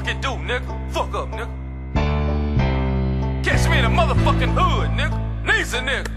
[0.00, 0.92] fuck do, nigga?
[0.92, 1.48] Fuck up, nigga.
[3.42, 5.18] Catch me in the motherfucking hood, nigga.
[5.44, 6.10] Needs a nigga.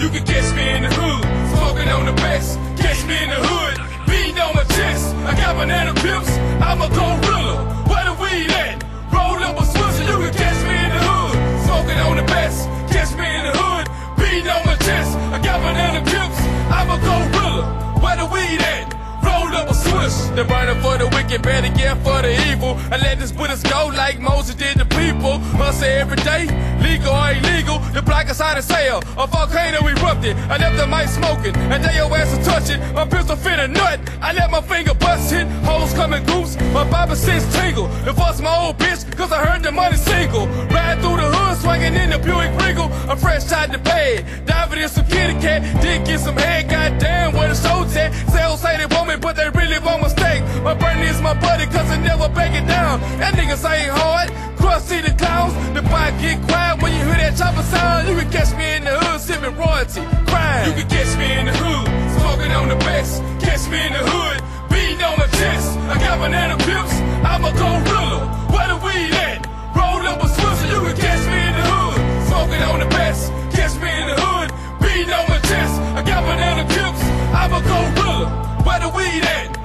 [0.00, 1.24] You can catch me in the hood,
[1.56, 2.58] smoking on the best.
[2.76, 5.14] Catch me in the hood, beating on my chest.
[5.24, 6.30] I got banana clips,
[6.60, 7.79] I'm a gorilla.
[21.30, 22.74] The better get for the evil.
[22.90, 25.38] I let this Buddhist go like Moses did the people.
[25.62, 26.50] Hustle every day,
[26.82, 27.78] legal or illegal.
[27.94, 28.98] The block is of sale.
[29.16, 30.36] A volcano erupted.
[30.50, 32.80] I left the mic smoking, and they your ass is touching.
[32.94, 34.00] My pistol fit a nut.
[34.20, 35.46] I let my finger bust hit.
[35.62, 36.56] Hoes coming goose.
[36.74, 37.86] My Bible sense tingle.
[38.04, 40.48] Divorce my old bitch, cause I heard the money single.
[40.74, 42.90] Ride through the hood, swinging in the Buick Regal.
[43.08, 44.26] I'm fresh out the bed.
[44.46, 45.62] Diving in some kitty cat.
[45.80, 46.68] Did get some head.
[46.68, 48.10] Goddamn, where the show's at.
[48.30, 50.19] Sales say they want me, but they really want mistake.
[50.70, 53.00] My burn is my buddy, cause I never back it down.
[53.18, 54.30] That niggas ain't hard.
[54.54, 55.50] Cross city clowns.
[55.74, 58.06] The bike get quiet when you hear that chopper sound.
[58.06, 59.98] You can catch me in the hood, sipping royalty.
[60.30, 60.70] Crime.
[60.70, 63.18] You can catch me in the hood, smoking on the best.
[63.42, 64.38] Catch me in the hood,
[64.70, 65.74] beating on my chest.
[65.90, 66.94] I got banana clips,
[67.26, 68.30] I'm a gorilla.
[68.54, 69.42] Where the weed at?
[69.74, 71.98] Roll up a swisher, you can catch me in the hood,
[72.30, 73.34] smoking on the best.
[73.50, 75.74] Catch me in the hood, beating on my chest.
[75.98, 77.02] I got banana clips,
[77.34, 78.62] I'm a gorilla.
[78.62, 79.59] Where the weed at?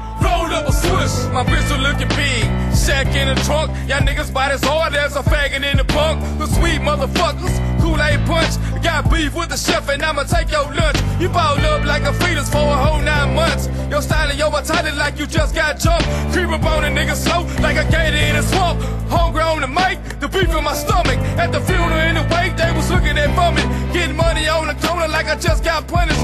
[1.35, 2.47] My pistol looking big.
[2.71, 3.67] Shack in the trunk.
[3.89, 6.23] Y'all niggas bite as hard as a faggot in the punk.
[6.39, 7.51] The sweet motherfuckers.
[7.81, 8.55] Kool-Aid punch.
[8.81, 10.95] Got beef with the chef and I'ma take your lunch.
[11.19, 13.67] You ball up like a fetus for a whole nine months.
[13.91, 16.07] Your style and your retarded like you just got jumped.
[16.31, 18.79] Creep up on a nigga slow like a gator in a swamp.
[19.11, 19.99] Hungry on the mic.
[20.21, 21.19] The beef in my stomach.
[21.35, 23.63] At the funeral in the wake, they was looking at me.
[23.91, 26.14] Getting money on the corner like I just got punished.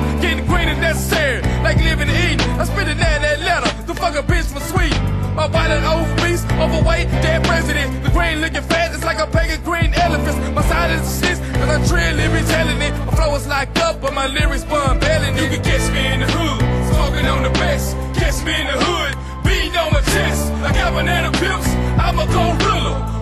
[7.52, 8.04] President.
[8.04, 10.38] The green looking fat, it's like a pagan green elephant.
[10.56, 12.94] My silence is this, cause I truly be telling it.
[13.08, 15.36] My flow is locked up, but my lyrics bun belling.
[15.36, 16.60] You can catch me in the hood,
[16.94, 17.98] smoking on the best.
[18.20, 19.12] Catch me in the hood,
[19.44, 20.52] beating on my chest.
[20.68, 21.68] I got banana pips,
[22.06, 23.21] I'm a gorilla.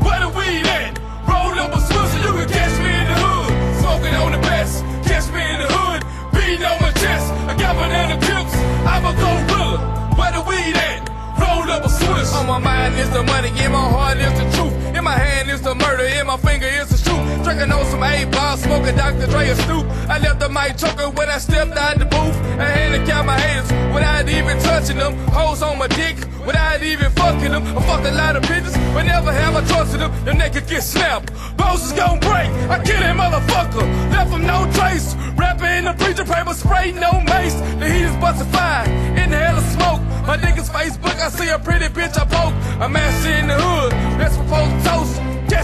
[16.00, 17.44] Murder, in my finger is the truth.
[17.44, 19.28] Drinking on some eight ball, smoking Dr.
[19.28, 19.86] Dre a stoop.
[20.10, 22.36] I left the mic choker when I stepped out the booth.
[22.60, 25.16] I handicapped my haters without even touching them.
[25.30, 27.64] Hoes on my dick without even fucking them.
[27.78, 30.12] I fucked a lot of bitches, but never have I trusted them.
[30.26, 31.34] The naked get snapped.
[31.58, 32.50] Bones is gon' break.
[32.74, 33.86] I kill that motherfucker.
[34.12, 35.16] Left him no trace.
[35.36, 37.56] Rapper in the preacher paper, spray no mace.
[37.80, 38.88] The heat is busted fire.
[39.20, 40.02] In the hell of smoke.
[40.28, 42.54] My niggas Facebook, I see a pretty bitch I poke.
[42.80, 43.89] I'm in the hood.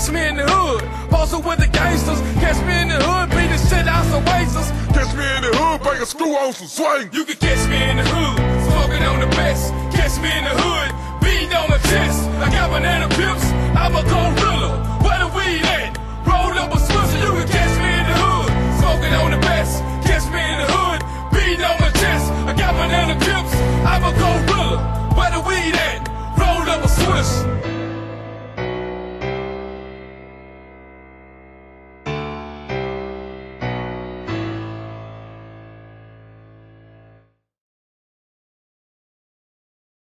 [0.05, 0.85] Catch me in the hood.
[1.09, 2.21] Posted with the gangsters.
[2.37, 3.25] Catch me in the hood.
[3.33, 4.69] Beat the shit out some wasters.
[4.93, 7.09] Catch me in the hood, bring a screw on some swing.
[7.09, 8.37] You can catch me in the hood.
[8.69, 9.73] Smoking on the best.
[9.97, 10.93] Catch me in the hood.
[11.25, 12.21] Beating on my chest.
[12.37, 13.49] I got banana pips.
[13.73, 14.77] I'm a gorilla.
[15.01, 15.97] Where the weed at?
[16.21, 17.25] Roll up a swisher.
[17.25, 18.49] You can catch me in the hood.
[18.77, 19.81] Smoking on the best.
[20.05, 21.01] Catch me in the hood.
[21.33, 22.29] Beating on my chest.
[22.45, 23.57] I got banana pips.
[23.89, 25.17] I'm a gorilla.
[25.17, 26.05] Where the weed at?
[26.37, 27.64] Roll up a swish.